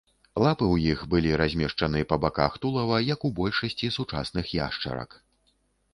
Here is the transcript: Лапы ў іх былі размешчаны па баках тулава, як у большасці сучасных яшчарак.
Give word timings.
Лапы 0.43 0.65
ў 0.75 0.93
іх 0.93 1.03
былі 1.11 1.35
размешчаны 1.41 2.01
па 2.13 2.19
баках 2.25 2.57
тулава, 2.63 2.97
як 3.13 3.27
у 3.29 3.33
большасці 3.41 3.93
сучасных 3.99 4.45
яшчарак. 4.67 5.11